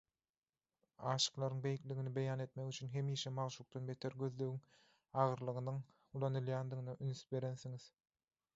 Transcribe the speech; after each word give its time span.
Aşyklaryň 1.09 1.59
beýikligini 1.65 2.13
beýan 2.15 2.41
etmek 2.45 2.71
üçin 2.71 2.91
hemişe 2.95 3.33
magşukdan 3.41 3.85
beter 3.91 4.17
gözlegiň 4.23 4.57
agyrlygynyň 5.25 5.79
ulanylýandygyna 6.21 6.97
üns 7.11 7.25
berensiňiz. 7.37 7.89